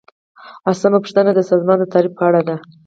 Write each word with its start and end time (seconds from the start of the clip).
لسمه 0.69 0.97
پوښتنه 1.03 1.31
د 1.35 1.39
سازمان 1.49 1.77
د 1.79 1.83
تعریف 1.93 2.13
په 2.17 2.23
اړه 2.29 2.41
ده. 2.47 2.55